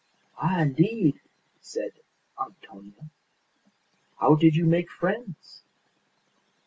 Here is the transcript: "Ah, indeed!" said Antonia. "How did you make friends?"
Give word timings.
"Ah, 0.39 0.59
indeed!" 0.61 1.21
said 1.59 1.91
Antonia. 2.41 3.11
"How 4.19 4.33
did 4.33 4.55
you 4.55 4.65
make 4.65 4.89
friends?" 4.89 5.61